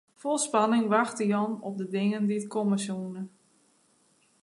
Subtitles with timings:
[0.19, 3.23] Fol spanning wachte Jan op de dingen dy't komme soene.